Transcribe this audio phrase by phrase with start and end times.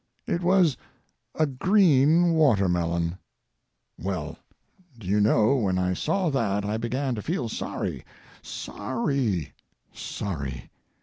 [0.25, 0.77] It was
[1.35, 3.19] a green watermelon.
[3.99, 4.35] Well,
[4.97, 9.51] do you know when I saw that I began to feel sorry—sorry—sorry.